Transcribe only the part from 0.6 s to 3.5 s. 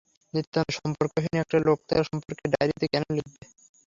সম্পর্কহীন একটা লোক তাঁর সম্পর্কে ডাইরিতে কেন লিখবে?